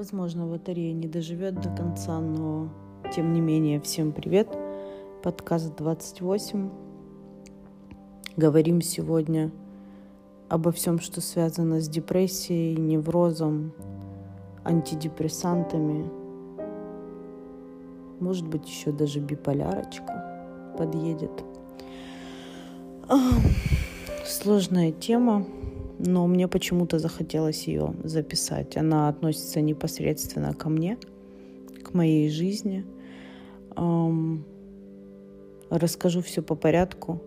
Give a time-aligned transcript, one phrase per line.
[0.00, 2.70] Возможно, батарея не доживет до конца, но
[3.14, 4.48] тем не менее, всем привет.
[5.22, 6.70] Подкаст 28.
[8.34, 9.50] Говорим сегодня
[10.48, 13.74] обо всем, что связано с депрессией, неврозом,
[14.64, 16.10] антидепрессантами.
[18.20, 21.44] Может быть, еще даже биполярочка подъедет.
[24.24, 25.44] Сложная тема,
[26.04, 28.76] но мне почему-то захотелось ее записать.
[28.76, 30.98] Она относится непосредственно ко мне,
[31.82, 32.84] к моей жизни–
[35.70, 37.22] Расскажу все по порядку,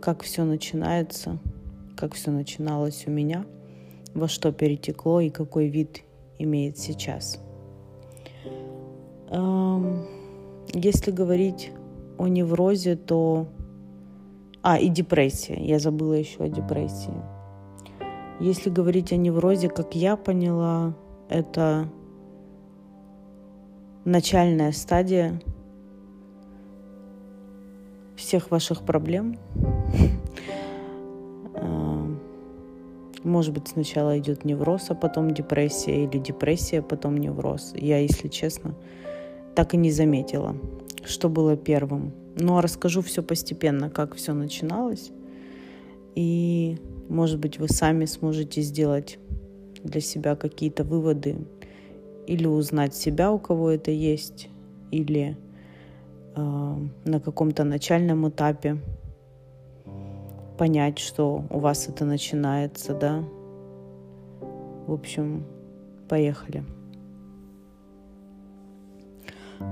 [0.00, 1.38] как все начинается,
[1.96, 3.44] как все начиналось у меня,
[4.14, 6.04] во что перетекло и какой вид
[6.38, 7.42] имеет сейчас.
[10.72, 11.72] Если говорить
[12.16, 13.48] о неврозе, то...
[14.62, 15.56] А, и депрессия.
[15.60, 17.37] Я забыла еще о депрессии.
[18.40, 20.94] Если говорить о неврозе, как я поняла,
[21.28, 21.88] это
[24.04, 25.40] начальная стадия
[28.16, 29.38] всех ваших проблем.
[31.60, 32.06] А,
[33.24, 37.72] может быть, сначала идет невроз, а потом депрессия, или депрессия, потом невроз.
[37.74, 38.76] Я, если честно,
[39.56, 40.54] так и не заметила,
[41.04, 42.12] что было первым.
[42.36, 45.10] Ну, а расскажу все постепенно, как все начиналось.
[46.18, 46.76] И,
[47.08, 49.20] может быть, вы сами сможете сделать
[49.84, 51.36] для себя какие-то выводы
[52.26, 54.48] или узнать себя, у кого это есть,
[54.90, 55.36] или
[56.34, 58.78] э, на каком-то начальном этапе
[60.58, 63.22] понять, что у вас это начинается, да.
[64.88, 65.46] В общем,
[66.08, 66.64] поехали.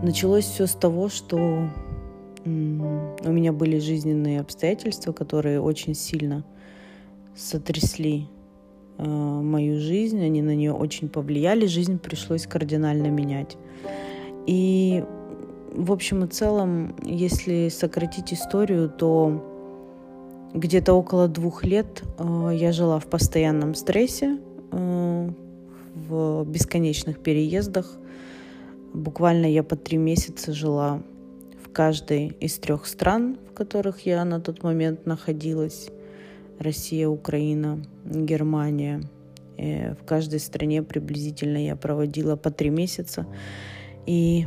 [0.00, 1.68] Началось все с того, что
[2.46, 6.44] у меня были жизненные обстоятельства, которые очень сильно
[7.34, 8.28] сотрясли
[8.98, 13.56] э, мою жизнь, они на нее очень повлияли, жизнь пришлось кардинально менять.
[14.46, 15.04] И
[15.72, 19.44] в общем и целом, если сократить историю, то
[20.54, 24.38] где-то около двух лет э, я жила в постоянном стрессе,
[24.70, 25.30] э,
[25.94, 27.98] в бесконечных переездах.
[28.94, 31.02] Буквально я по три месяца жила
[31.76, 35.90] каждой из трех стран, в которых я на тот момент находилась.
[36.58, 39.02] Россия, Украина, Германия.
[39.58, 43.26] И в каждой стране приблизительно я проводила по три месяца.
[44.06, 44.46] И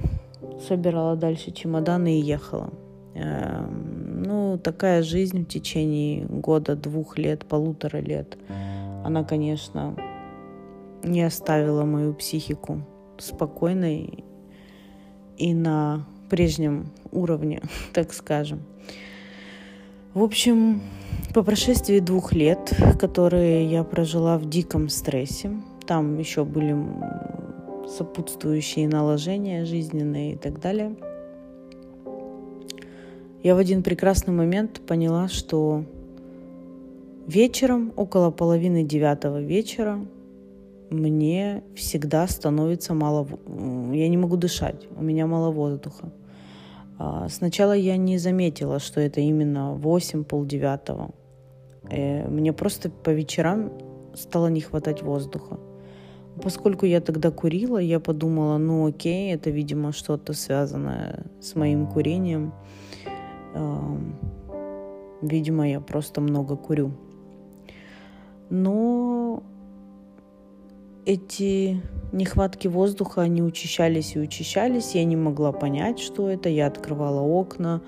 [0.67, 2.73] собирала дальше чемоданы и ехала.
[3.13, 8.39] Эм, ну, такая жизнь в течение года, двух лет, полутора лет,
[9.05, 9.95] она, конечно,
[11.03, 12.81] не оставила мою психику
[13.19, 14.23] спокойной
[15.37, 17.61] и на прежнем уровне,
[17.93, 18.61] так скажем.
[20.13, 20.81] В общем,
[21.33, 25.51] по прошествии двух лет, которые я прожила в диком стрессе,
[25.85, 26.75] там еще были
[27.87, 30.95] сопутствующие наложения жизненные и так далее.
[33.41, 35.85] Я в один прекрасный момент поняла, что
[37.25, 39.99] вечером, около половины девятого вечера,
[40.89, 43.27] мне всегда становится мало...
[43.93, 46.11] Я не могу дышать, у меня мало воздуха.
[46.97, 51.11] А, сначала я не заметила, что это именно 8 полдевятого.
[51.89, 53.71] Э, мне просто по вечерам
[54.15, 55.59] стало не хватать воздуха.
[56.41, 62.53] Поскольку я тогда курила, я подумала, ну окей, это, видимо, что-то связанное с моим курением.
[65.21, 66.91] Видимо, я просто много курю.
[68.49, 69.18] Но
[71.13, 71.81] эти
[72.11, 74.95] нехватки воздуха, они учащались и учащались.
[74.95, 76.49] Я не могла понять, что это.
[76.49, 77.81] Я открывала окна,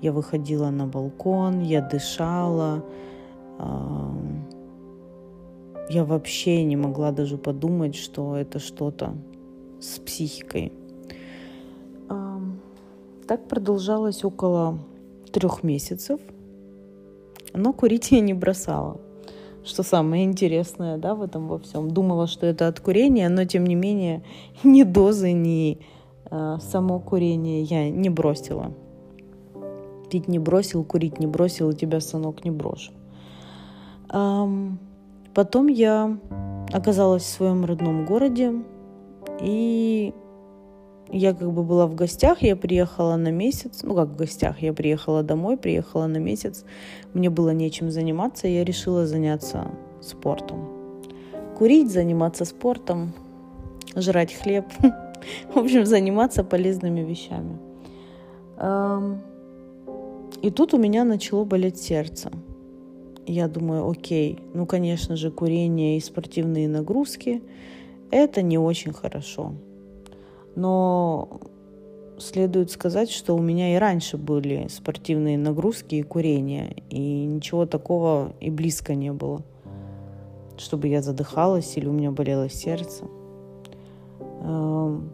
[0.00, 2.84] я выходила на балкон, я дышала
[5.88, 9.14] я вообще не могла даже подумать, что это что-то
[9.80, 10.72] с психикой.
[13.26, 14.78] Так продолжалось около
[15.32, 16.20] трех месяцев,
[17.52, 19.00] но курить я не бросала.
[19.64, 21.90] Что самое интересное, да, в этом во всем.
[21.90, 24.22] Думала, что это от курения, но тем не менее
[24.64, 25.78] ни дозы, ни
[26.30, 28.72] э, само курение я не бросила.
[30.10, 32.92] Пить не бросил, курить не бросил, и тебя, сынок, не брошу.
[34.10, 34.78] Um,
[35.34, 36.16] Потом я
[36.72, 38.52] оказалась в своем родном городе,
[39.40, 40.14] и
[41.16, 44.72] я как бы была в гостях, я приехала на месяц, ну как в гостях, я
[44.72, 46.64] приехала домой, приехала на месяц,
[47.12, 49.66] мне было нечем заниматься, я решила заняться
[50.00, 50.68] спортом.
[51.56, 53.12] Курить, заниматься спортом,
[53.94, 54.64] жрать хлеб,
[55.54, 57.58] в общем, заниматься полезными вещами.
[60.42, 62.32] И тут у меня начало болеть сердце.
[63.26, 67.40] я думаю, окей, ну, конечно же, курение и спортивные нагрузки–
[68.10, 69.54] это не очень хорошо.
[70.56, 71.40] Но
[72.18, 78.32] следует сказать, что у меня и раньше были спортивные нагрузки и курение, и ничего такого
[78.40, 79.42] и близко не было,
[80.56, 83.04] чтобы я задыхалась или у меня болело сердце.
[84.42, 85.10] Эм,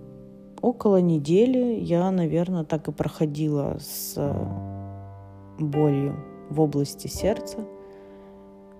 [0.60, 4.18] около недели я, наверное, так и проходила с
[5.58, 6.16] болью
[6.50, 7.58] в области сердца.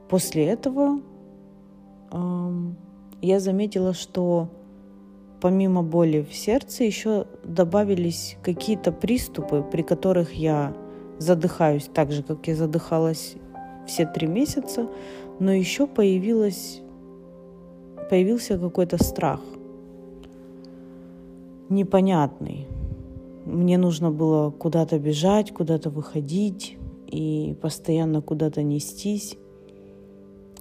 [0.08, 1.00] После этого
[2.10, 2.76] эм,
[3.22, 4.48] я заметила, что
[5.40, 10.75] помимо боли в сердце еще добавились какие-то приступы, при которых я
[11.19, 13.34] задыхаюсь так же, как я задыхалась
[13.87, 14.88] все три месяца,
[15.38, 16.81] но еще появилась,
[18.08, 19.40] появился какой-то страх
[21.70, 22.66] непонятный.
[23.46, 26.76] Мне нужно было куда-то бежать, куда-то выходить
[27.06, 29.38] и постоянно куда-то нестись.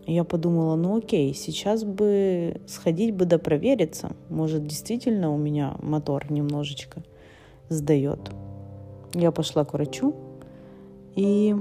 [0.10, 4.16] Я подумала, ну окей, сейчас бы сходить бы да провериться.
[4.30, 7.04] Может, действительно у меня мотор немножечко
[7.70, 8.32] сдает.
[9.14, 10.16] Я пошла к врачу,
[11.16, 11.56] и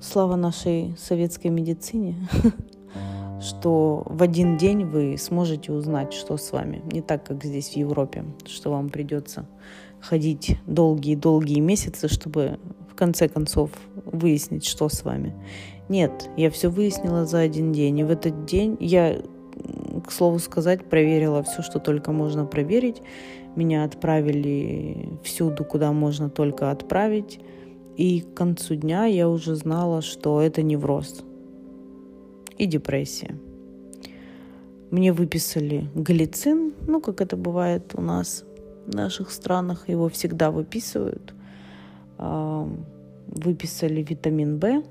[0.00, 2.16] слава нашей советской медицине,
[3.42, 6.80] что в один день вы сможете узнать, что с вами.
[6.90, 9.46] Не так, как здесь в Европе, что вам придется
[10.00, 12.58] ходить долгие-долгие месяцы, чтобы
[13.02, 13.70] конце концов
[14.04, 15.34] выяснить, что с вами.
[15.88, 17.98] Нет, я все выяснила за один день.
[17.98, 19.20] И в этот день я,
[20.06, 23.02] к слову сказать, проверила все, что только можно проверить.
[23.56, 27.40] Меня отправили всюду, куда можно только отправить.
[27.96, 31.24] И к концу дня я уже знала, что это невроз
[32.56, 33.34] и депрессия.
[34.92, 38.44] Мне выписали галицин, ну, как это бывает у нас
[38.86, 41.34] в наших странах, его всегда выписывают.
[43.32, 44.84] Выписали витамин В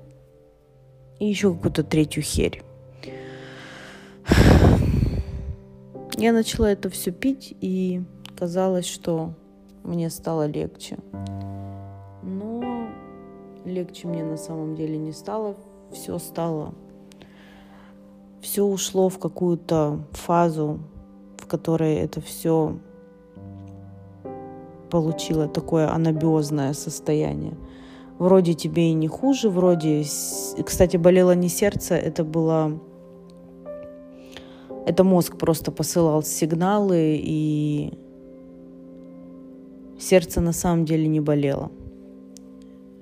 [1.18, 2.62] и еще какую-то третью херь.
[6.18, 8.02] Я начала это все пить, и
[8.36, 9.34] казалось, что
[9.82, 10.98] мне стало легче.
[12.22, 12.88] Но
[13.64, 15.56] легче мне на самом деле не стало.
[15.92, 16.74] Все стало
[18.42, 20.80] все ушло в какую-то фазу,
[21.38, 22.76] в которой это все
[24.90, 27.54] получило такое анабиозное состояние.
[28.22, 30.04] Вроде тебе и не хуже, вроде...
[30.64, 32.80] Кстати, болело не сердце, это было...
[34.86, 37.92] Это мозг просто посылал сигналы, и
[39.98, 41.72] сердце на самом деле не болело.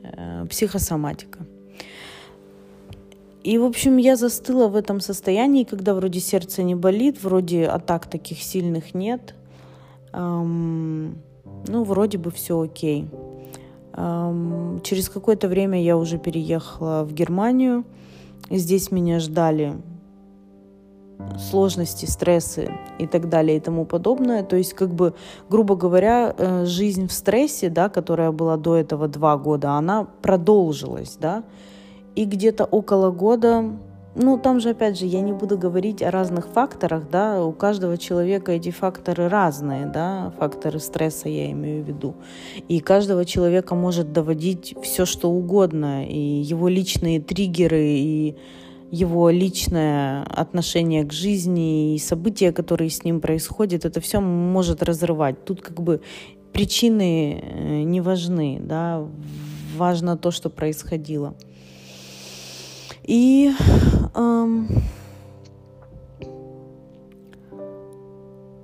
[0.04, 1.40] Э, психосоматика.
[3.44, 8.06] И, в общем, я застыла в этом состоянии, когда вроде сердце не болит, вроде атак
[8.06, 9.34] таких сильных нет.
[10.14, 11.18] Эм,
[11.66, 13.06] ну, вроде бы все окей.
[14.82, 17.84] Через какое-то время я уже переехала в Германию.
[18.50, 19.74] Здесь меня ждали
[21.38, 24.42] сложности, стрессы и так далее и тому подобное.
[24.42, 25.14] То есть, как бы,
[25.48, 31.16] грубо говоря, э, жизнь в стрессе, да, которая была до этого два года, она продолжилась,
[31.20, 31.44] да.
[32.14, 33.64] И где-то около года,
[34.14, 37.96] ну там же опять же я не буду говорить о разных факторах, да, у каждого
[37.96, 42.14] человека эти факторы разные, да, факторы стресса я имею в виду.
[42.68, 48.36] И каждого человека может доводить все что угодно, и его личные триггеры, и
[48.90, 55.44] его личное отношение к жизни и события, которые с ним происходят, это все может разрывать.
[55.44, 56.00] Тут как бы
[56.52, 59.06] причины э, не важны, да,
[59.76, 61.34] важно то, что происходило.
[63.04, 63.52] И
[64.14, 64.68] эм,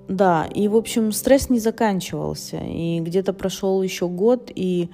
[0.08, 2.58] да, и в общем стресс не заканчивался.
[2.58, 4.88] И где-то прошел еще год, и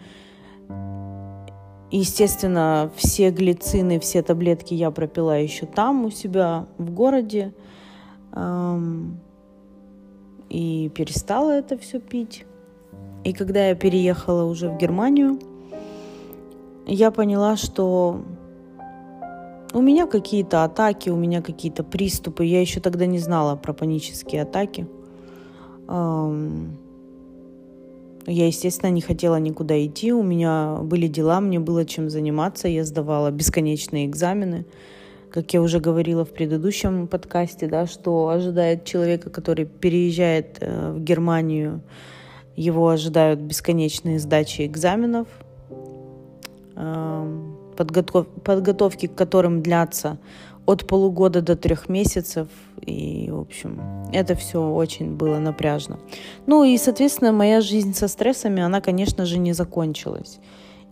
[1.90, 7.52] естественно, все глицины, все таблетки я пропила еще там у себя в городе.
[8.34, 9.20] Эм,
[10.48, 12.44] и перестала это все пить.
[13.24, 15.38] И когда я переехала уже в Германию,
[16.86, 18.22] я поняла, что
[19.74, 22.44] у меня какие-то атаки, у меня какие-то приступы.
[22.44, 24.86] Я еще тогда не знала про панические атаки.
[28.26, 30.12] Я, естественно, не хотела никуда идти.
[30.12, 32.68] У меня были дела, мне было чем заниматься.
[32.68, 34.64] Я сдавала бесконечные экзамены.
[35.30, 41.00] Как я уже говорила в предыдущем подкасте, да, что ожидает человека, который переезжает э, в
[41.00, 41.80] Германию,
[42.54, 45.26] его ожидают бесконечные сдачи экзаменов
[47.76, 50.18] подготов, подготовки к которым длятся
[50.66, 52.48] от полугода до трех месяцев.
[52.80, 53.80] И, в общем,
[54.12, 55.98] это все очень было напряжно.
[56.46, 60.38] Ну и, соответственно, моя жизнь со стрессами, она, конечно же, не закончилась.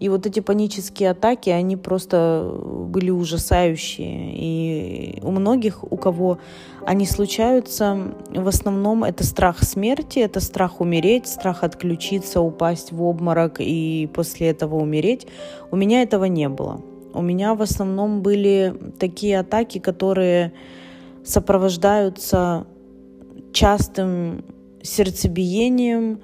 [0.00, 4.33] И вот эти панические атаки, они просто были ужасающие.
[4.35, 6.38] И у многих, у кого
[6.87, 13.57] они случаются, в основном это страх смерти, это страх умереть, страх отключиться, упасть в обморок
[13.59, 15.26] и после этого умереть.
[15.71, 16.80] У меня этого не было.
[17.12, 20.54] У меня в основном были такие атаки, которые
[21.25, 22.66] сопровождаются
[23.52, 24.45] частым
[24.83, 26.21] сердцебиением,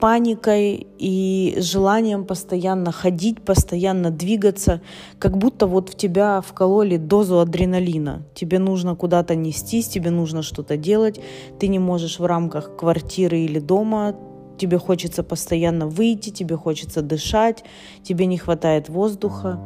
[0.00, 4.80] паникой и желанием постоянно ходить, постоянно двигаться,
[5.18, 8.22] как будто вот в тебя вкололи дозу адреналина.
[8.34, 11.20] Тебе нужно куда-то нестись, тебе нужно что-то делать,
[11.58, 14.16] ты не можешь в рамках квартиры или дома,
[14.58, 17.62] тебе хочется постоянно выйти, тебе хочется дышать,
[18.02, 19.60] тебе не хватает воздуха.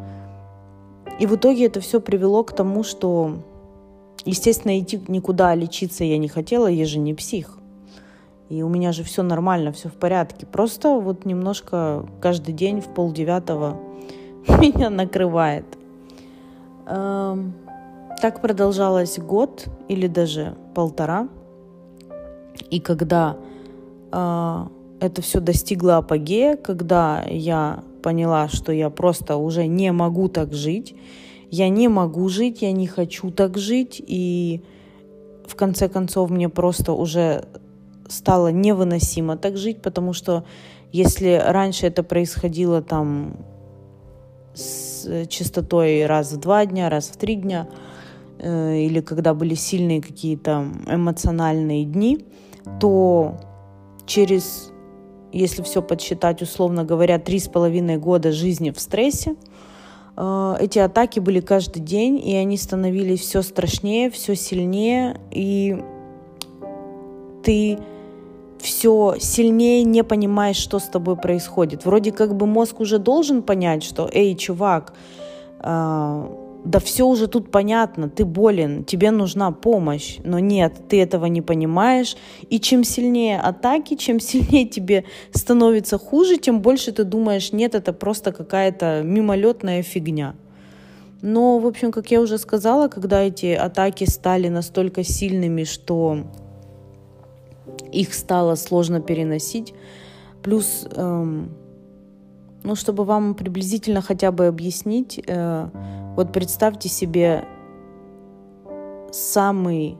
[1.20, 3.36] И в итоге это все привело к тому, что,
[4.24, 7.58] естественно, идти никуда лечиться я не хотела, я же не псих.
[8.48, 10.46] И у меня же все нормально, все в порядке.
[10.46, 13.80] Просто вот немножко каждый день в полдевятого
[14.48, 15.64] меня накрывает.
[16.86, 17.54] Эм,
[18.20, 21.28] так продолжалось год или даже полтора.
[22.70, 23.36] И когда
[24.12, 24.66] э,
[25.00, 30.94] это все достигло апогея, когда я поняла, что я просто уже не могу так жить,
[31.50, 34.62] я не могу жить, я не хочу так жить, и
[35.46, 37.44] в конце концов мне просто уже
[38.08, 40.44] стало невыносимо так жить, потому что
[40.92, 43.36] если раньше это происходило там
[44.54, 47.68] с частотой раз в два дня, раз в три дня,
[48.38, 52.24] э, или когда были сильные какие-то эмоциональные дни,
[52.80, 53.36] то
[54.06, 54.72] через,
[55.32, 59.34] если все подсчитать, условно говоря, три с половиной года жизни в стрессе,
[60.16, 65.82] э, эти атаки были каждый день, и они становились все страшнее, все сильнее, и
[67.42, 67.78] ты
[68.64, 71.84] все сильнее не понимаешь, что с тобой происходит.
[71.84, 74.94] Вроде как бы мозг уже должен понять, что, эй, чувак,
[75.60, 76.28] э,
[76.64, 81.42] да все уже тут понятно, ты болен, тебе нужна помощь, но нет, ты этого не
[81.42, 82.16] понимаешь,
[82.48, 87.92] и чем сильнее атаки, чем сильнее тебе становится хуже, тем больше ты думаешь, нет, это
[87.92, 90.34] просто какая-то мимолетная фигня.
[91.20, 96.24] Но, в общем, как я уже сказала, когда эти атаки стали настолько сильными, что
[97.94, 99.74] их стало сложно переносить.
[100.42, 101.50] Плюс, эм,
[102.62, 105.68] ну, чтобы вам приблизительно хотя бы объяснить, э,
[106.16, 107.44] вот представьте себе
[109.12, 109.96] самый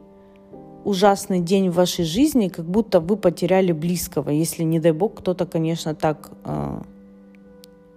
[0.85, 5.47] ужасный день в вашей жизни, как будто вы потеряли близкого, если, не дай бог, кто-то,
[5.47, 6.83] конечно, так э,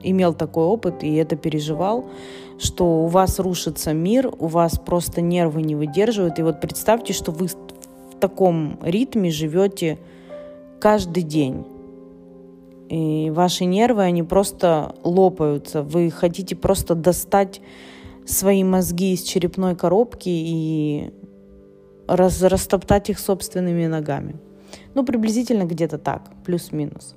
[0.01, 2.06] имел такой опыт и это переживал,
[2.58, 6.39] что у вас рушится мир, у вас просто нервы не выдерживают.
[6.39, 7.48] И вот представьте, что вы
[8.19, 9.97] таком ритме живете
[10.79, 11.65] каждый день.
[12.89, 15.81] И ваши нервы, они просто лопаются.
[15.81, 17.62] Вы хотите просто достать
[18.25, 21.12] свои мозги из черепной коробки и
[22.07, 24.36] раз, растоптать их собственными ногами.
[24.93, 27.15] Ну, приблизительно где-то так, плюс-минус.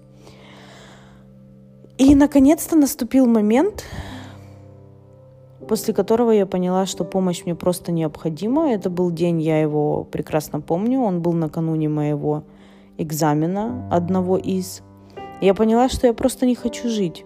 [1.99, 3.85] И, наконец-то, наступил момент,
[5.71, 8.73] после которого я поняла, что помощь мне просто необходима.
[8.73, 12.43] Это был день, я его прекрасно помню, он был накануне моего
[12.99, 14.83] экзамена, одного из.
[15.41, 17.25] Я поняла, что я просто не хочу жить.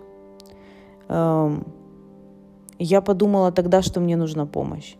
[1.09, 1.65] Эм,
[2.79, 4.97] я подумала тогда, что мне нужна помощь.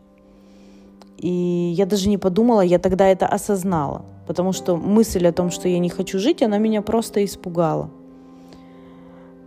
[1.19, 5.69] И я даже не подумала, я тогда это осознала, потому что мысль о том, что
[5.69, 7.91] я не хочу жить, она меня просто испугала.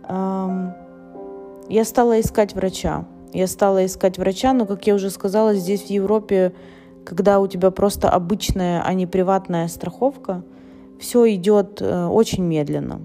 [0.08, 0.72] Эм,
[1.68, 3.04] я стала искать врача.
[3.32, 6.54] Я стала искать врача, но, как я уже сказала, здесь в Европе,
[7.04, 10.44] когда у тебя просто обычная, а не приватная страховка,
[10.98, 13.00] все идет э, очень медленно.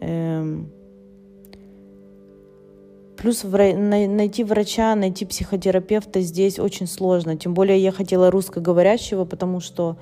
[0.00, 0.70] Эм,
[3.16, 7.36] плюс найти врача, найти психотерапевта здесь очень сложно.
[7.36, 9.96] Тем более я хотела русскоговорящего, потому что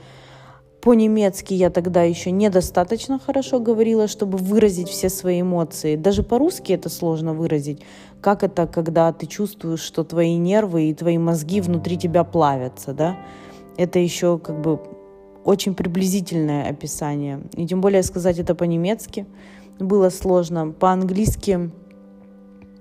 [0.86, 5.96] по-немецки я тогда еще недостаточно хорошо говорила, чтобы выразить все свои эмоции.
[5.96, 7.82] Даже по-русски это сложно выразить.
[8.20, 13.16] Как это, когда ты чувствуешь, что твои нервы и твои мозги внутри тебя плавятся, да?
[13.76, 14.78] Это еще как бы
[15.42, 17.40] очень приблизительное описание.
[17.56, 19.26] И тем более сказать это по-немецки
[19.80, 20.70] было сложно.
[20.70, 21.72] По-английски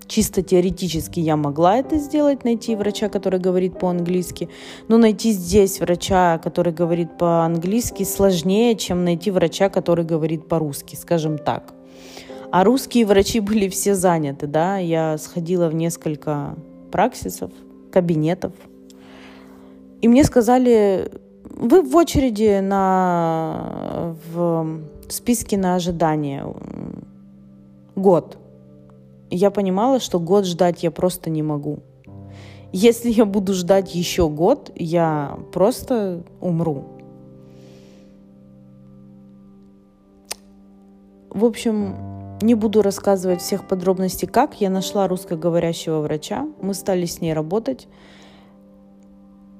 [0.08, 4.48] чисто теоретически я могла это сделать, найти врача, который говорит по-английски,
[4.88, 11.38] но найти здесь врача, который говорит по-английски, сложнее, чем найти врача, который говорит по-русски, скажем
[11.38, 11.74] так.
[12.50, 16.54] А русские врачи были все заняты, да, я сходила в несколько
[16.90, 17.50] праксисов,
[17.90, 18.52] кабинетов,
[20.02, 21.10] и мне сказали,
[21.44, 26.44] вы в очереди на, в списке на ожидание
[27.94, 28.38] год.
[29.30, 31.80] Я понимала, что год ждать я просто не могу.
[32.72, 36.84] Если я буду ждать еще год, я просто умру.
[41.30, 41.96] В общем,
[42.40, 44.60] не буду рассказывать всех подробностей, как.
[44.60, 47.88] Я нашла русскоговорящего врача, мы стали с ней работать.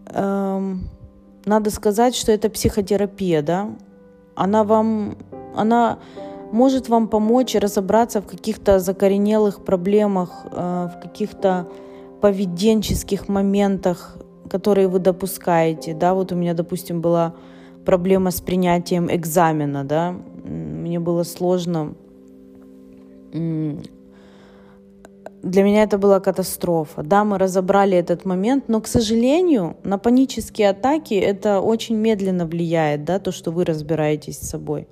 [0.06, 0.88] Эм,
[1.44, 3.70] надо сказать, что это психотерапия, да.
[4.34, 5.16] Она вам,
[5.54, 5.98] она
[6.52, 11.68] может вам помочь разобраться в каких-то закоренелых проблемах, э, в каких-то
[12.20, 14.16] поведенческих моментах,
[14.50, 17.34] которые вы допускаете, да, вот у меня, допустим, была
[17.84, 21.94] проблема с принятием экзамена, да, мне было сложно
[25.42, 27.02] для меня это была катастрофа.
[27.02, 33.04] Да, мы разобрали этот момент, но, к сожалению, на панические атаки это очень медленно влияет,
[33.04, 34.88] да, то, что вы разбираетесь с собой.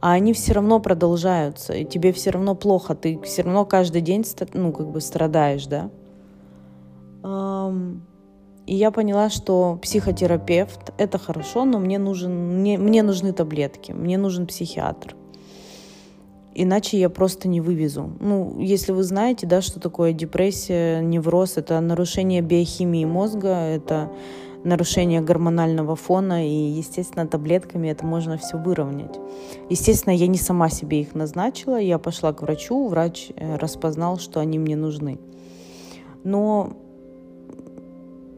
[0.00, 4.24] А они все равно продолжаются, и тебе все равно плохо, ты все равно каждый день,
[4.54, 5.90] ну, как бы страдаешь, да.
[8.66, 14.18] И я поняла, что психотерапевт– это хорошо, но мне, нужен, мне, мне нужны таблетки, мне
[14.18, 15.16] нужен психиатр
[16.58, 18.12] иначе я просто не вывезу.
[18.20, 24.10] Ну, если вы знаете, да, что такое депрессия, невроз, это нарушение биохимии мозга, это
[24.64, 29.18] нарушение гормонального фона, и, естественно, таблетками это можно все выровнять.
[29.70, 34.40] Естественно, я не сама себе их назначила, я пошла к врачу, врач э, распознал, что
[34.40, 35.18] они мне нужны.
[36.24, 36.72] Но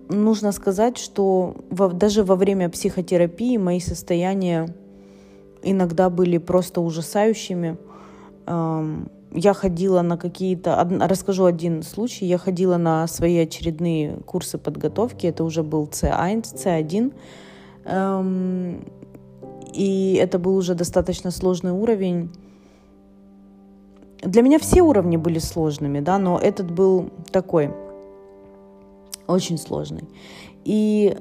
[0.08, 4.74] нужно сказать, что во, даже во время психотерапии мои состояния
[5.62, 7.76] иногда были просто ужасающими–
[9.32, 10.88] я ходила на какие-то...
[11.00, 12.26] Расскажу один случай.
[12.26, 15.26] Я ходила на свои очередные курсы подготовки.
[15.26, 17.12] Это уже был C1, C1.
[19.72, 22.30] И это был уже достаточно сложный уровень.
[24.22, 27.70] Для меня все уровни были сложными, да, но этот был такой,
[29.26, 30.08] очень сложный.
[30.64, 31.16] И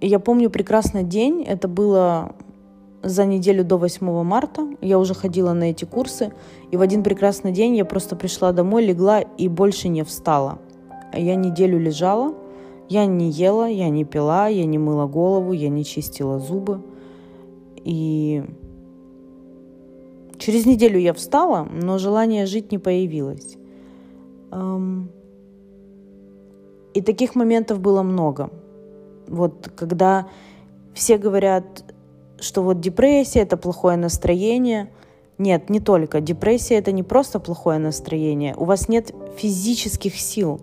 [0.00, 2.34] я помню прекрасный день, это было
[3.02, 4.68] за неделю до 8 марта.
[4.80, 6.32] Я уже ходила на эти курсы.
[6.70, 10.58] И в один прекрасный день я просто пришла домой, легла и больше не встала.
[11.12, 12.34] Я неделю лежала,
[12.88, 16.82] я не ела, я не пила, я не мыла голову, я не чистила зубы.
[17.84, 18.44] И
[20.38, 23.56] через неделю я встала, но желание жить не появилось.
[26.92, 28.50] И таких моментов было много.
[29.28, 30.26] Вот когда
[30.92, 31.84] все говорят,
[32.40, 34.90] что вот депрессия– это плохое настроение.
[35.38, 36.20] Нет, не только.
[36.20, 38.54] Депрессия– это не просто плохое настроение.
[38.56, 40.60] У вас нет физических сил.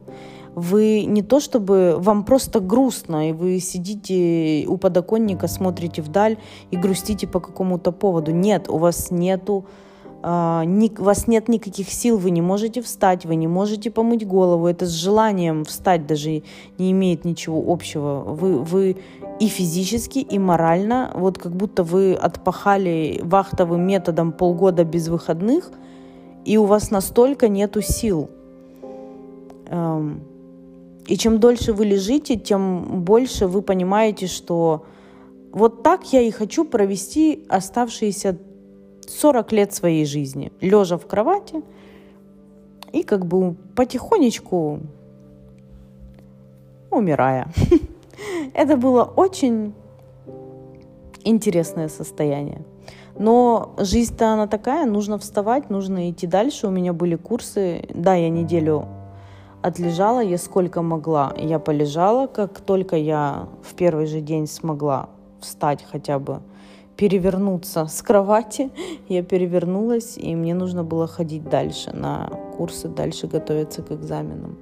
[0.55, 6.37] Вы не то чтобы вам просто грустно, и вы сидите у подоконника, смотрите вдаль
[6.71, 8.31] и грустите по какому-то поводу.
[8.31, 9.65] Нет, у вас нету
[10.29, 14.67] у вас нет никаких сил, вы не можете встать, вы не можете помыть голову.
[14.67, 16.43] Это с желанием встать даже
[16.77, 18.23] не имеет ничего общего.
[18.27, 18.97] Вы, вы
[19.39, 25.71] и физически, и морально, вот как будто вы отпахали вахтовым методом полгода без выходных,
[26.43, 28.29] и у вас настолько нету сил.
[29.67, 30.21] Эм,
[31.07, 34.83] и чем дольше вы лежите, тем больше вы понимаете, что
[35.53, 38.37] вот так я и хочу провести оставшиеся
[39.07, 41.63] 40 лет своей жизни, лежа в кровати
[42.91, 44.79] и как бы потихонечку
[46.91, 47.47] умирая.
[48.53, 49.73] Это было очень
[51.23, 52.61] интересное состояние.
[53.19, 56.67] Но жизнь-то она такая, нужно вставать, нужно идти дальше.
[56.67, 58.85] У меня были курсы, да, я неделю
[59.61, 62.27] отлежала, я сколько могла, я полежала.
[62.27, 65.09] Как только я в первый же день смогла
[65.41, 66.41] встать хотя бы,
[66.97, 68.69] перевернуться с кровати,
[69.07, 74.57] я перевернулась, и мне нужно было ходить дальше на курсы, дальше готовиться к экзаменам.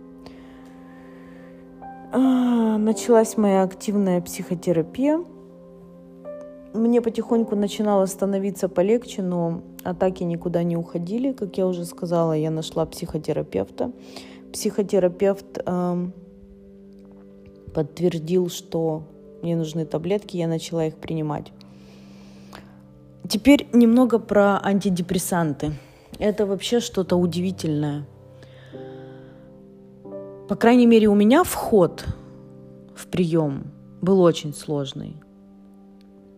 [2.11, 5.23] А, началась моя активная психотерапия.
[6.73, 11.31] Мне потихоньку начинало становиться полегче, но атаки никуда не уходили.
[11.31, 13.91] Как я уже сказала, я нашла психотерапевта.
[14.51, 16.07] Психотерапевт э,
[17.73, 19.03] подтвердил, что
[19.41, 21.51] мне нужны таблетки, я начала их принимать.
[23.27, 25.73] Теперь немного про антидепрессанты.
[26.19, 28.05] Это вообще что-то удивительное.
[30.47, 32.05] По крайней мере, у меня вход
[32.95, 35.15] в прием был очень сложный.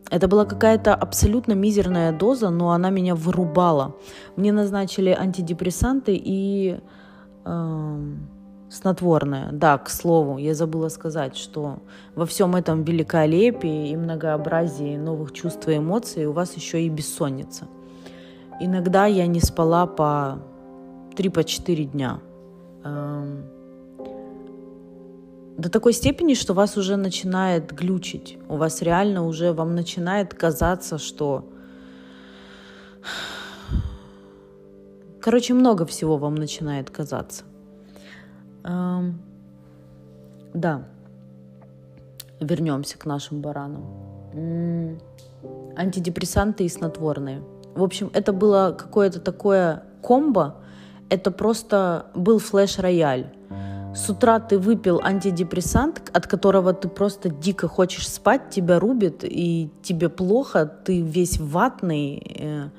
[0.09, 3.95] Это была какая-то абсолютно мизерная доза, но она меня вырубала.
[4.37, 6.79] Мне назначили антидепрессанты и
[7.43, 8.15] э,
[8.69, 9.49] снотворное.
[9.51, 11.79] Да, к слову, я забыла сказать, что
[12.15, 17.67] во всем этом великолепии и многообразии новых чувств и эмоций у вас еще и бессонница.
[18.59, 20.39] Иногда я не спала по
[21.15, 22.19] 3-4 дня
[22.83, 23.45] эм,
[25.57, 28.37] до такой степени, что вас уже начинает глючить.
[28.47, 31.45] У вас реально уже вам начинает казаться, что...
[35.21, 37.43] Короче, много всего вам начинает казаться.
[40.53, 40.83] Да.
[42.39, 44.99] Вернемся к нашим баранам.
[45.75, 47.41] Антидепрессанты и снотворные.
[47.75, 50.55] В общем, это было какое-то такое комбо.
[51.09, 53.31] Это просто был флеш-рояль
[53.97, 59.71] с утра ты выпил антидепрессант, от которого ты просто дико хочешь спать, тебя рубит, и
[59.81, 62.69] тебе плохо, ты весь ватный, э,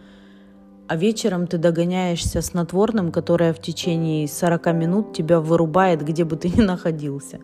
[0.89, 6.49] а вечером ты догоняешься снотворным, которое в течение 40 минут тебя вырубает, где бы ты
[6.49, 7.41] ни находился.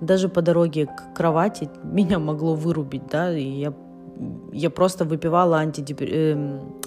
[0.00, 3.74] Даже по дороге к кровати меня могло вырубить, да, и я,
[4.52, 6.80] я просто выпивала антидепрессант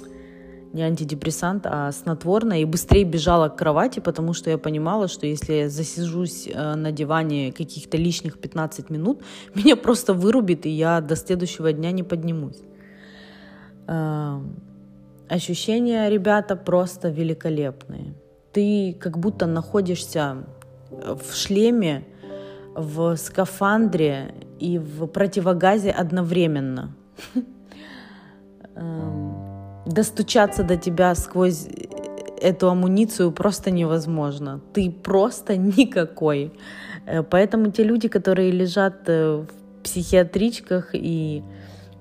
[0.74, 5.54] не антидепрессант, а снотворное, и быстрее бежала к кровати, потому что я понимала, что если
[5.54, 9.22] я засижусь э, на диване каких-то лишних 15 минут,
[9.56, 12.62] меня просто вырубит, и я до следующего дня не поднимусь.
[15.30, 18.14] Ощущения, ребята, просто великолепные.
[18.54, 20.46] Ты как будто находишься
[20.90, 22.06] в шлеме,
[22.76, 26.96] в скафандре и в противогазе одновременно.
[28.76, 29.36] Эм,
[29.86, 31.68] достучаться до тебя сквозь
[32.42, 34.62] эту амуницию просто невозможно.
[34.74, 36.54] Ты просто никакой.
[37.06, 41.44] Э, поэтому те люди, которые лежат э, в психиатричках и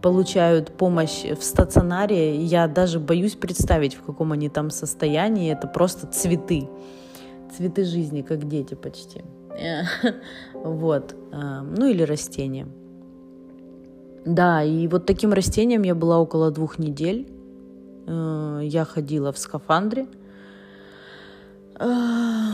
[0.06, 5.52] получают помощь в стационаре, я даже боюсь представить, в каком они там состоянии.
[5.52, 6.68] Это просто цветы.
[7.56, 9.24] Цветы жизни, как дети почти.
[10.54, 11.16] Вот.
[11.32, 12.68] Э, ну или растения.
[14.24, 17.26] Да, и вот таким растением я была около двух недель.
[18.06, 20.06] Э, я ходила в скафандре,
[21.80, 22.52] э,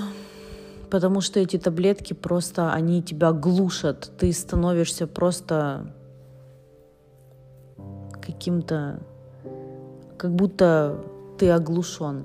[0.91, 4.11] потому что эти таблетки просто, они тебя глушат.
[4.19, 5.95] Ты становишься просто
[8.25, 9.01] каким-то,
[10.17, 11.05] как будто
[11.39, 12.25] ты оглушен.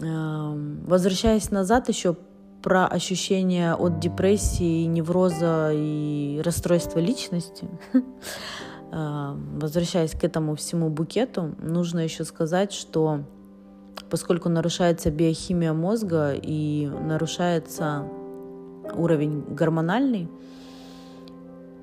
[0.00, 0.54] Э,
[0.86, 2.16] возвращаясь назад еще
[2.62, 7.68] про ощущения от депрессии, невроза и расстройства личности.
[8.92, 13.24] Возвращаясь к этому всему букету, нужно еще сказать, что
[14.10, 18.04] поскольку нарушается биохимия мозга и нарушается
[18.94, 20.28] уровень гормональный,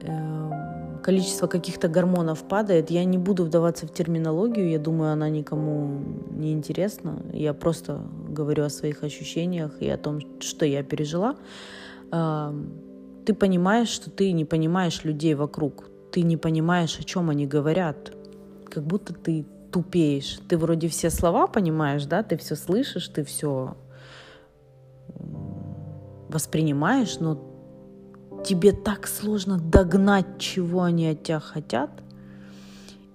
[0.02, 0.54] эм,
[1.02, 2.92] количество каких-то гормонов падает.
[2.92, 7.22] Я не буду вдаваться в терминологию, я думаю, она никому не интересна.
[7.34, 11.36] Я просто говорю о своих ощущениях и о том, что я пережила.
[12.12, 18.14] Ты понимаешь, что ты не понимаешь людей вокруг ты не понимаешь, о чем они говорят.
[18.70, 20.40] Как будто ты тупеешь.
[20.48, 23.78] Ты вроде все слова понимаешь, да, ты все слышишь, ты все
[26.30, 27.36] воспринимаешь, но
[28.44, 31.90] тебе так сложно догнать, чего они от тебя хотят.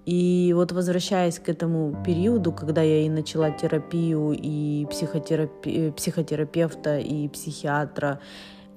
[0.05, 5.91] И вот возвращаясь к этому периоду, когда я и начала терапию, и психотерапи...
[5.91, 8.19] психотерапевта, и психиатра,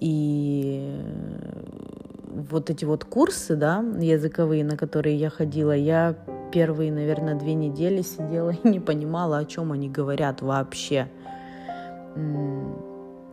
[0.00, 1.02] и
[2.28, 6.14] вот эти вот курсы, да, языковые, на которые я ходила, я
[6.52, 11.08] первые, наверное, две недели сидела и не понимала, о чем они говорят вообще.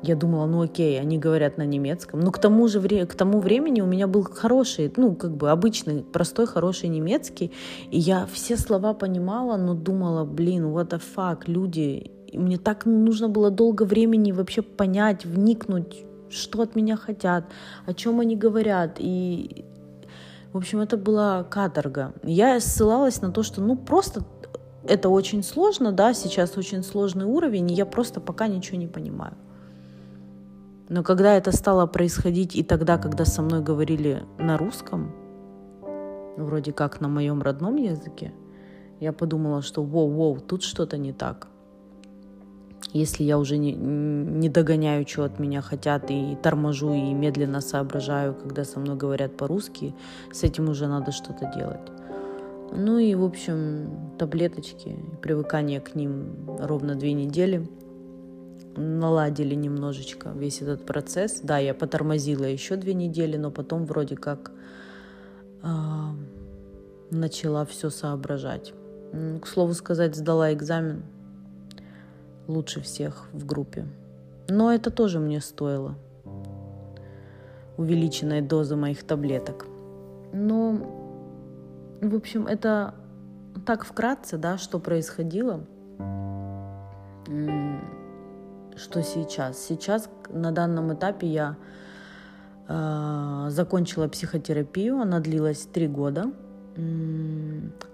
[0.02, 2.20] Я думала, ну окей, они говорят на немецком.
[2.20, 6.04] Но к тому же к тому времени у меня был хороший, ну как бы обычный,
[6.04, 7.52] простой, хороший немецкий.
[7.90, 12.12] И я все слова понимала, но думала, блин, what the fuck, люди.
[12.28, 17.46] И мне так нужно было долго времени вообще понять, вникнуть, что от меня хотят,
[17.86, 18.98] о чем они говорят.
[19.00, 19.66] И,
[20.52, 22.14] в общем, это была каторга.
[22.24, 24.24] Я ссылалась на то, что, ну, просто
[24.88, 29.34] это очень сложно, да, сейчас очень сложный уровень, и я просто пока ничего не понимаю.
[30.90, 35.12] Но когда это стало происходить и тогда, когда со мной говорили на русском,
[36.38, 38.34] вроде как на моем родном языке,
[39.00, 41.48] я подумала, что воу-воу, тут что-то не так
[42.96, 48.34] если я уже не, не догоняю, что от меня хотят, и торможу, и медленно соображаю,
[48.34, 49.94] когда со мной говорят по-русски,
[50.32, 51.82] с этим уже надо что-то делать.
[52.72, 57.68] Ну и, в общем, таблеточки, привыкание к ним ровно две недели
[58.76, 61.40] наладили немножечко весь этот процесс.
[61.42, 64.52] Да, я потормозила еще две недели, но потом вроде как
[65.64, 65.68] э,
[67.12, 68.74] начала все соображать.
[69.42, 71.04] К слову сказать, сдала экзамен
[72.48, 73.86] лучше всех в группе.
[74.50, 75.96] Но это тоже мне стоило
[77.78, 79.66] увеличенной дозы моих таблеток.
[80.32, 80.78] Но,
[82.02, 82.94] в общем, это
[83.66, 85.66] так вкратце, да, что происходило.
[88.76, 89.60] Что сейчас.
[89.60, 91.58] Сейчас на данном этапе я
[92.68, 96.32] э, закончила психотерапию, она длилась три года.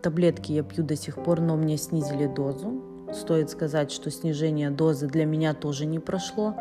[0.01, 2.81] Таблетки я пью до сих пор, но мне снизили дозу.
[3.13, 6.55] Стоит сказать, что снижение дозы для меня тоже не прошло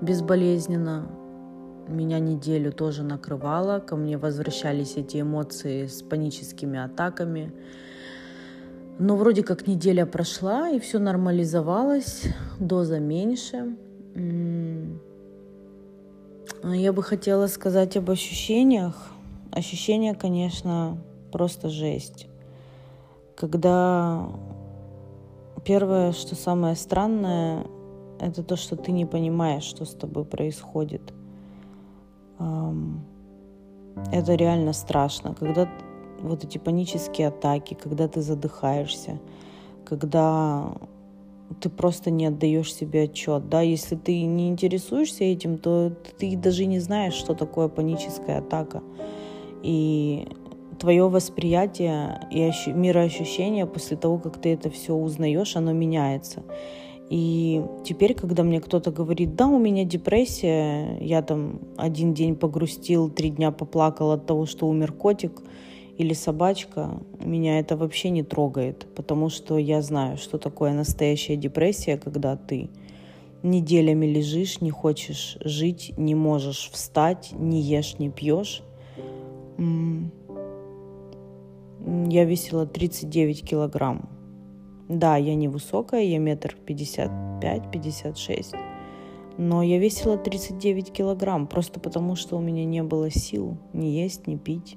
[0.00, 1.06] безболезненно.
[1.88, 7.52] Меня неделю тоже накрывало, ко мне возвращались эти эмоции с паническими атаками.
[8.98, 12.24] Но вроде как неделя прошла, и все нормализовалось,
[12.60, 13.76] доза меньше.
[16.62, 19.10] Я бы хотела сказать об ощущениях.
[19.50, 20.96] Ощущения, конечно,
[21.32, 22.28] просто жесть.
[23.36, 24.28] Когда
[25.64, 27.66] первое, что самое странное,
[28.20, 31.12] это то, что ты не понимаешь, что с тобой происходит.
[32.38, 35.34] Это реально страшно.
[35.34, 35.68] Когда
[36.28, 39.20] вот эти панические атаки, когда ты задыхаешься,
[39.84, 40.74] когда
[41.60, 43.48] ты просто не отдаешь себе отчет.
[43.48, 48.82] Да, если ты не интересуешься этим, то ты даже не знаешь, что такое паническая атака.
[49.62, 50.26] И
[50.78, 56.42] твое восприятие и ощу- мироощущение после того, как ты это все узнаешь, оно меняется.
[57.10, 63.10] И теперь, когда мне кто-то говорит, да, у меня депрессия, я там один день погрустил,
[63.10, 65.42] три дня поплакал от того, что умер котик
[65.96, 71.96] или собачка, меня это вообще не трогает, потому что я знаю, что такое настоящая депрессия,
[71.96, 72.70] когда ты
[73.42, 78.62] неделями лежишь, не хочешь жить, не можешь встать, не ешь, не пьешь.
[82.08, 84.08] Я весила 39 килограмм.
[84.88, 88.54] Да, я невысокая, я метр пятьдесят пять, пятьдесят шесть.
[89.36, 94.26] Но я весила 39 килограмм, просто потому что у меня не было сил ни есть,
[94.26, 94.76] ни пить.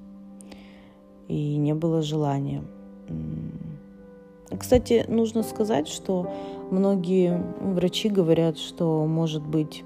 [1.27, 2.63] И не было желания.
[4.57, 6.31] Кстати, нужно сказать, что
[6.71, 9.83] многие врачи говорят, что может быть,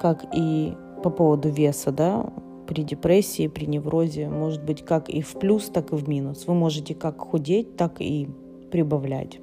[0.00, 2.32] как и по поводу веса, да,
[2.66, 6.46] при депрессии, при неврозе, может быть как и в плюс, так и в минус.
[6.46, 8.28] Вы можете как худеть, так и
[8.70, 9.40] прибавлять.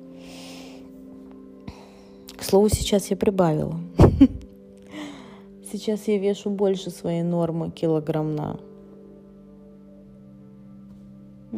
[2.37, 3.79] К слову, сейчас я прибавила.
[5.71, 8.59] Сейчас я вешу больше своей нормы килограмм на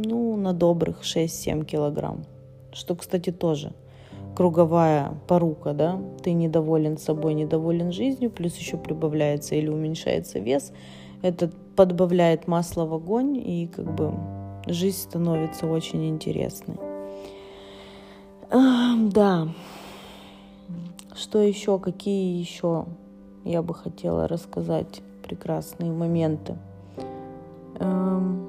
[0.05, 2.25] ну, на добрых 6-7 килограмм.
[2.71, 3.73] Что, кстати, тоже
[4.37, 10.71] круговая порука, да, ты недоволен собой, недоволен жизнью, плюс еще прибавляется или уменьшается вес,
[11.23, 14.13] это подбавляет масло в огонь, и как бы
[14.67, 16.75] жизнь становится очень интересной.
[18.51, 19.47] А, да.
[21.15, 21.79] Что еще?
[21.79, 22.85] Какие еще
[23.43, 26.55] я бы хотела рассказать прекрасные моменты?
[27.79, 28.46] Эм,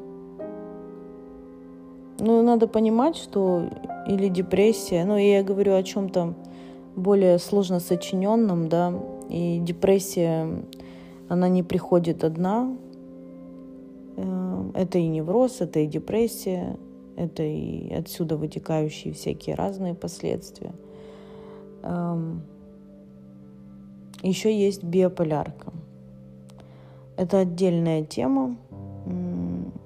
[2.18, 3.68] ну, надо понимать, что
[4.06, 6.34] или депрессия, ну, я говорю о чем-то
[6.96, 8.92] более сложно сочиненном, да,
[9.28, 10.62] и депрессия,
[11.28, 12.76] она не приходит одна,
[14.18, 16.76] Эм, это и невроз, это и депрессия,
[17.16, 20.72] это и отсюда вытекающие всякие разные последствия.
[21.82, 22.42] Эм,
[24.24, 25.72] Еще есть биополярка.
[27.16, 28.56] Это отдельная тема.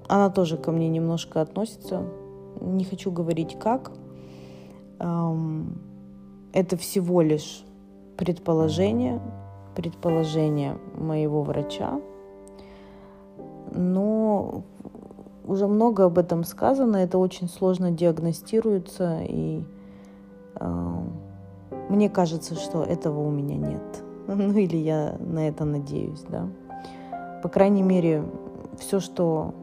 [0.07, 2.03] Она тоже ко мне немножко относится.
[2.63, 3.91] Не хочу говорить как.
[4.99, 7.65] Это всего лишь
[8.17, 9.19] предположение,
[9.75, 11.99] предположение моего врача,
[13.71, 14.63] но
[15.45, 19.63] уже много об этом сказано, это очень сложно диагностируется, и
[20.55, 20.95] э,
[21.89, 24.03] мне кажется, что этого у меня нет.
[24.27, 26.47] Ну или я на это надеюсь, да.
[27.41, 28.23] По крайней мере,
[28.79, 29.53] все, что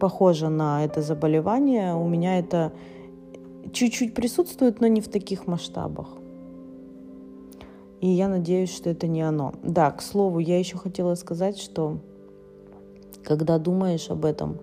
[0.00, 2.72] похоже на это заболевание, у меня это
[3.72, 6.08] чуть-чуть присутствует, но не в таких масштабах.
[8.00, 9.52] И я надеюсь, что это не оно.
[9.62, 11.98] Да, к слову, я еще хотела сказать, что
[13.22, 14.56] когда думаешь об этом,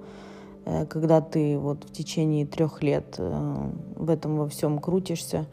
[0.65, 5.45] э, когда ты вот в течение трех лет э, в этом во всем крутишься,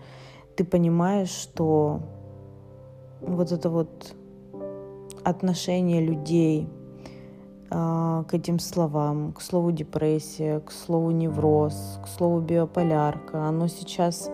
[0.57, 2.01] ты понимаешь, что
[3.21, 4.15] вот это вот
[5.23, 6.69] отношение людей
[7.75, 14.31] к этим словам, к слову депрессия, к слову невроз, к слову биополярка, оно сейчас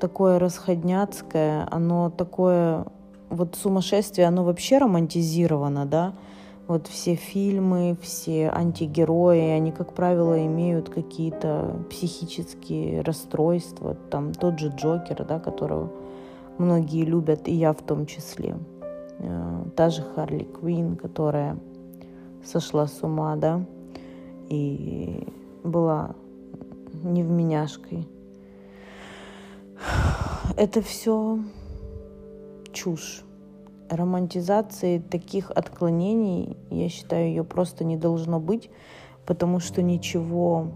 [0.00, 2.84] такое расходняцкое, оно такое
[3.30, 6.14] вот сумасшествие, оно вообще романтизировано, да,
[6.66, 13.94] вот все фильмы, все антигерои, они, как правило, имеют какие-то психические расстройства.
[14.10, 15.92] Там тот же Джокер, да, которого
[16.56, 18.56] многие любят, и я в том числе.
[19.18, 21.58] Э, та же Харли Квин, которая
[22.44, 23.64] сошла с ума, да,
[24.48, 25.26] и
[25.62, 26.14] была
[27.02, 28.06] невменяшкой.
[30.56, 31.38] Это все
[32.72, 33.24] чушь.
[33.88, 38.70] романтизации таких отклонений, я считаю, ее просто не должно быть,
[39.26, 40.68] потому что ничего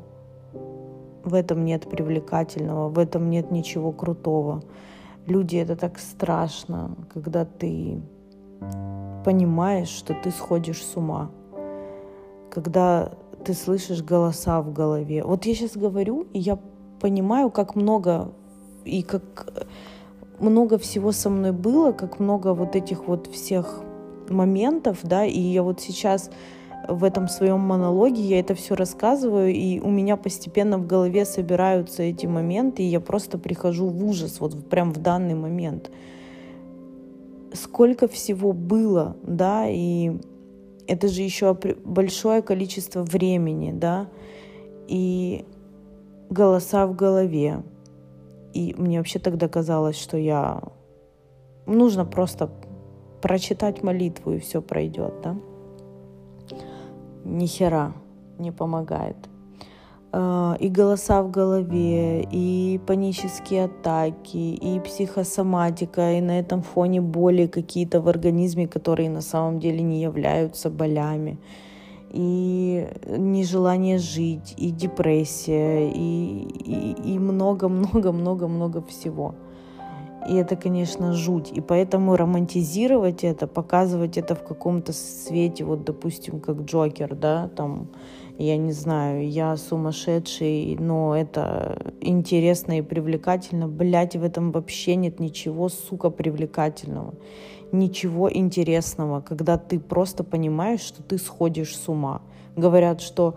[1.24, 4.62] в этом нет привлекательного, в этом нет ничего крутого.
[5.26, 8.00] Люди, это так страшно, когда ты
[9.24, 11.30] понимаешь, что ты сходишь с ума,
[12.50, 13.12] когда
[13.44, 15.24] ты слышишь голоса в голове.
[15.24, 16.58] Вот я сейчас говорю, и я
[17.00, 18.32] понимаю, как много
[18.84, 19.64] и как
[20.40, 23.82] много всего со мной было, как много вот этих вот всех
[24.28, 26.30] моментов, да, и я вот сейчас
[26.88, 32.02] в этом своем монологе я это все рассказываю, и у меня постепенно в голове собираются
[32.02, 35.90] эти моменты, и я просто прихожу в ужас вот прям в данный момент.
[37.52, 40.18] Сколько всего было, да, и
[40.88, 44.08] это же еще большое количество времени, да,
[44.88, 45.44] и
[46.30, 47.62] голоса в голове.
[48.54, 50.62] И мне вообще тогда казалось, что я...
[51.66, 52.50] Нужно просто
[53.20, 55.36] прочитать молитву, и все пройдет, да?
[57.24, 57.92] Ни хера
[58.38, 59.27] не помогает.
[60.10, 67.46] А, и голоса в голове, и панические атаки, и психосоматика, и на этом фоне боли
[67.46, 71.38] какие-то в организме, которые на самом деле не являются болями
[72.10, 79.34] и нежелание жить, и депрессия, и много-много-много-много всего.
[80.28, 81.52] И это, конечно, жуть.
[81.52, 87.88] И поэтому романтизировать это, показывать это в каком-то свете, вот, допустим, как Джокер, да, там,
[88.38, 93.68] я не знаю, я сумасшедший, но это интересно и привлекательно.
[93.68, 97.14] Блять, в этом вообще нет ничего, сука, привлекательного
[97.72, 102.22] ничего интересного, когда ты просто понимаешь, что ты сходишь с ума.
[102.56, 103.36] Говорят, что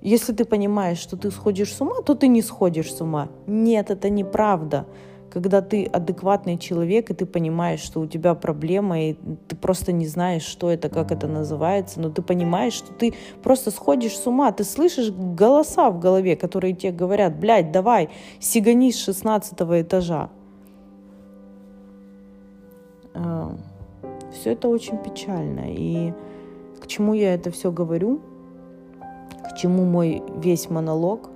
[0.00, 3.28] если ты понимаешь, что ты сходишь с ума, то ты не сходишь с ума.
[3.46, 4.86] Нет, это неправда.
[5.32, 9.16] Когда ты адекватный человек, и ты понимаешь, что у тебя проблема, и
[9.48, 13.70] ты просто не знаешь, что это, как это называется, но ты понимаешь, что ты просто
[13.70, 18.98] сходишь с ума, ты слышишь голоса в голове, которые тебе говорят, блядь, давай, сигани с
[18.98, 20.30] 16 этажа.
[23.14, 23.56] Uh
[24.32, 25.72] все это очень печально.
[25.72, 26.12] И
[26.80, 28.20] к чему я это все говорю?
[29.44, 31.30] К чему мой весь монолог?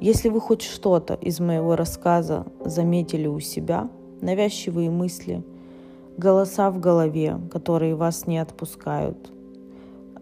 [0.00, 3.88] Если вы хоть что-то из моего рассказа заметили у себя,
[4.20, 5.42] навязчивые мысли,
[6.16, 9.32] голоса в голове, которые вас не отпускают,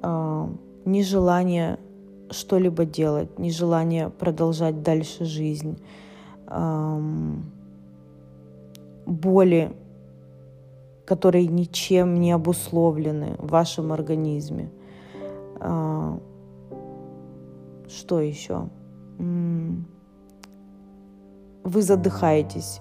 [0.03, 0.49] а,
[0.85, 1.79] нежелание
[2.31, 5.79] что-либо делать, нежелание продолжать дальше жизнь,
[9.07, 9.73] боли
[11.05, 14.71] которые ничем не обусловлены в вашем организме.
[15.61, 16.19] А,
[17.89, 18.69] что еще?
[19.19, 19.85] Вы
[21.83, 22.81] задыхаетесь.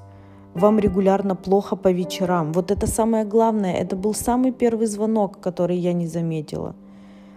[0.53, 2.51] Вам регулярно плохо по вечерам.
[2.51, 3.73] Вот это самое главное.
[3.73, 6.75] Это был самый первый звонок, который я не заметила.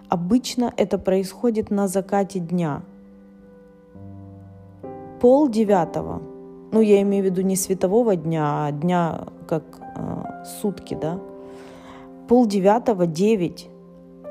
[0.08, 2.82] Обычно это происходит на закате дня.
[5.20, 6.22] Пол девятого.
[6.72, 9.62] Ну, я имею в виду не светового дня, а дня как
[9.96, 11.20] э, сутки, да,
[12.28, 13.68] пол девятого, девять,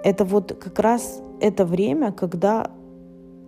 [0.04, 2.71] это вот как раз это время, когда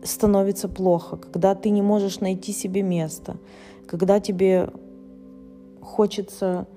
[0.05, 3.37] становится плохо, когда ты не можешь найти себе место,
[3.87, 4.69] когда тебе
[5.81, 6.67] хочется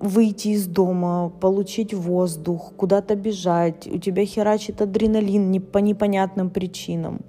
[0.00, 7.20] выйти из дома, получить воздух, куда-то бежать, у тебя херачит адреналин по непонятным причинам.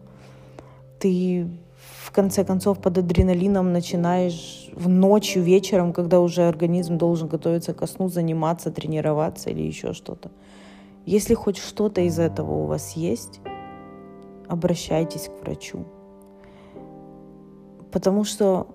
[0.99, 1.49] Ты
[2.05, 7.87] в конце концов под адреналином начинаешь в ночью, вечером, когда уже организм должен готовиться ко
[7.87, 10.31] сну, заниматься, тренироваться или еще что-то.
[11.05, 13.39] Если хоть что-то из этого у вас есть,
[14.51, 15.85] обращайтесь к врачу.
[17.91, 18.67] Потому что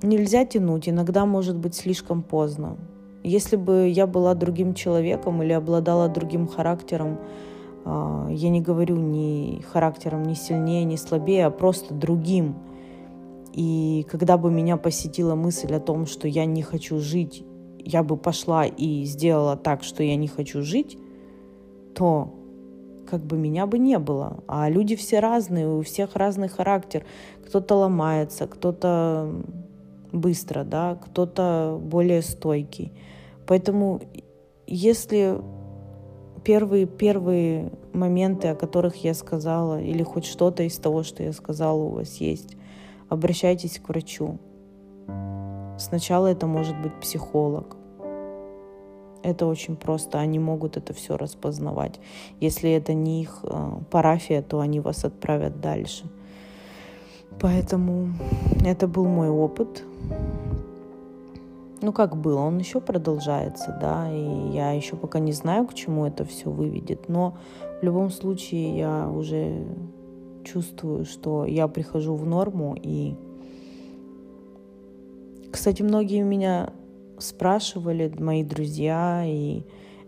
[0.00, 2.76] нельзя тянуть, иногда может быть слишком поздно.
[3.24, 7.18] Если бы я была другим человеком или обладала другим характером,
[7.84, 12.54] а, я не говорю ни характером ни сильнее, ни слабее, а просто другим.
[13.52, 17.44] И когда бы меня посетила мысль о том, что я не хочу жить,
[17.78, 20.96] я бы пошла и сделала так, что я не хочу жить,
[21.94, 22.34] то
[23.14, 24.42] как бы меня бы не было.
[24.48, 27.04] А люди все разные, у всех разный характер.
[27.46, 29.32] Кто-то ломается, кто-то
[30.10, 32.92] быстро, да, кто-то более стойкий.
[33.46, 34.00] Поэтому
[34.66, 35.38] если
[36.42, 41.80] первые, первые моменты, о которых я сказала, или хоть что-то из того, что я сказала,
[41.80, 42.56] у вас есть,
[43.08, 44.40] обращайтесь к врачу.
[45.78, 47.76] Сначала это может быть психолог.
[49.24, 51.98] Это очень просто, они могут это все распознавать.
[52.40, 56.04] Если это не их э, парафия, то они вас отправят дальше.
[57.40, 58.10] Поэтому
[58.64, 59.82] это был мой опыт.
[61.80, 66.04] ну как было, он еще продолжается, да, и я еще пока не знаю, к чему
[66.04, 67.36] это все выведет, но
[67.80, 69.64] в любом случае я уже
[70.44, 73.16] чувствую, что я прихожу в норму и
[75.50, 76.72] кстати, многие меня
[77.18, 79.62] спрашивали, мои друзья, и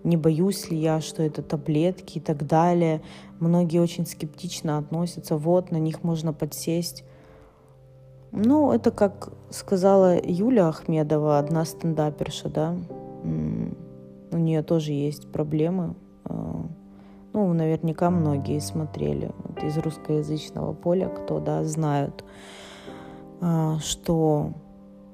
[0.05, 3.03] не боюсь ли я, что это таблетки и так далее.
[3.41, 7.05] Многие очень скептично относятся, вот, на них можно подсесть.
[8.33, 12.77] Ну, это как сказала Юля Ахмедова, одна стендаперша, да.
[13.23, 15.95] У нее тоже есть проблемы.
[16.25, 16.67] А,
[17.33, 22.25] ну, наверняка многие смотрели вот из русскоязычного поля, кто, да, знают,
[23.41, 24.53] а, что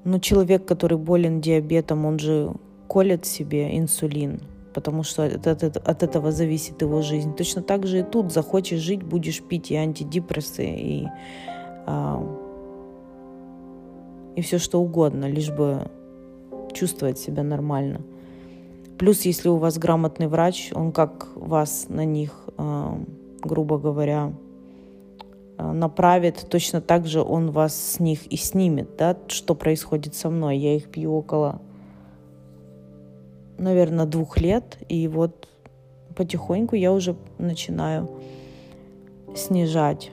[0.03, 2.51] ну, человек, который болен диабетом, он же
[2.87, 4.41] колет себе инсулин,
[4.73, 7.35] потому что от, от, от этого зависит его жизнь.
[7.35, 11.07] Точно так же и тут захочешь жить, будешь пить и антидепрессы, и
[11.85, 12.21] а,
[14.35, 15.87] и все что угодно, лишь бы
[16.73, 18.01] чувствовать себя нормально.
[18.97, 22.97] Плюс, если у вас грамотный врач, он как вас на них, э,
[23.41, 24.33] грубо говоря,
[25.57, 30.57] направит, точно так же он вас с них и снимет, да, что происходит со мной.
[30.57, 31.61] Я их пью около,
[33.57, 35.47] наверное, двух лет, и вот
[36.15, 38.09] потихоньку я уже начинаю
[39.35, 40.11] снижать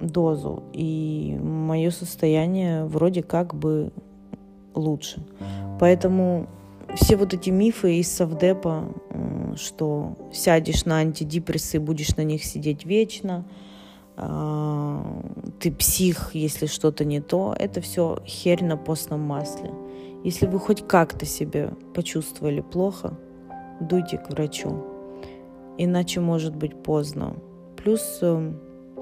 [0.00, 3.92] дозу, и мое состояние вроде как бы
[4.74, 5.22] лучше.
[5.78, 6.46] Поэтому
[6.94, 8.88] все вот эти мифы из Совдепа,
[9.56, 13.44] что сядешь на антидепрессы, будешь на них сидеть вечно,
[14.16, 19.72] ты псих, если что-то не то, это все херь на постном масле.
[20.24, 23.18] Если вы хоть как-то себя почувствовали плохо,
[23.80, 24.84] дуйте к врачу,
[25.78, 27.36] иначе может быть поздно.
[27.76, 28.60] Плюс эм,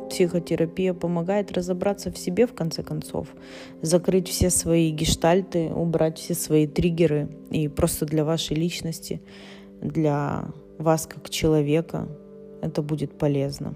[0.09, 3.29] Психотерапия помогает разобраться в себе, в конце концов,
[3.83, 7.29] закрыть все свои гештальты, убрать все свои триггеры.
[7.51, 9.21] И просто для вашей личности,
[9.81, 10.47] для
[10.79, 12.09] вас как человека
[12.63, 13.75] это будет полезно.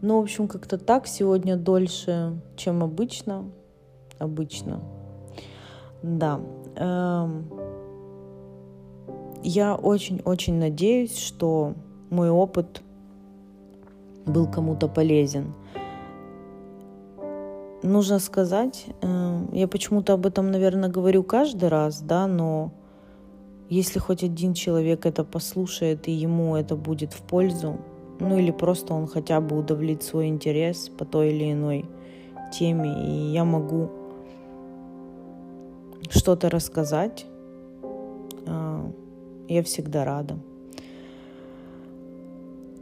[0.00, 1.06] Ну, в общем, как-то так.
[1.06, 3.50] Сегодня дольше, чем обычно.
[4.18, 4.80] Обычно.
[6.02, 6.40] Да.
[6.76, 7.50] Эм,
[9.42, 11.74] я очень-очень надеюсь, что
[12.10, 12.82] мой опыт–
[14.28, 15.54] был кому-то полезен.
[17.82, 22.72] Нужно сказать, э, я почему-то об этом, наверное, говорю каждый раз, да, но
[23.68, 27.78] если хоть один человек это послушает и ему это будет в пользу,
[28.20, 31.84] ну или просто он хотя бы удовлетворит свой интерес по той или иной
[32.52, 33.90] теме, и я могу
[36.10, 37.26] что-то рассказать,
[38.46, 38.90] э,
[39.48, 40.38] я всегда рада.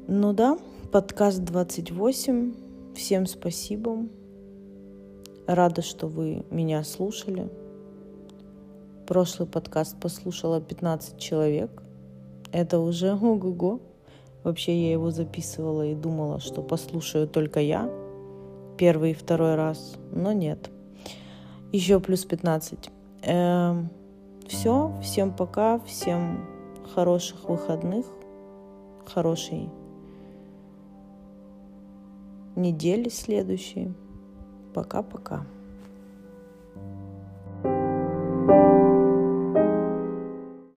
[0.09, 0.57] Ну да,
[0.93, 2.55] Подкаст 28.
[2.95, 4.07] Всем спасибо.
[5.47, 7.51] Рада, что вы меня слушали.
[9.07, 11.83] Прошлый подкаст послушала 15 человек.
[12.51, 13.81] Это уже ого-го.
[14.47, 17.91] Вообще я его записывала и думала, что послушаю только я.
[18.79, 19.97] Первый и второй раз.
[20.13, 20.71] Но нет.
[21.73, 22.89] Еще плюс 15.
[23.23, 23.91] Эм,
[24.47, 24.95] все.
[25.03, 25.81] Всем пока.
[25.81, 26.47] Всем
[26.95, 28.07] хороших выходных.
[29.05, 29.69] Хорошей
[32.55, 33.93] недели следующей.
[34.75, 35.45] Пока-пока.